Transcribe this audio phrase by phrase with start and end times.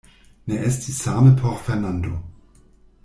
[0.51, 2.19] Ne estis same por Fernando.